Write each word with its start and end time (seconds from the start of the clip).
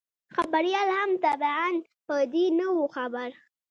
خبریال 0.35 0.87
هم 0.99 1.11
طبعاً 1.25 1.69
په 2.05 2.15
دې 2.33 2.45
نه 2.59 2.67
وو 2.75 2.85
خبر. 2.95 3.29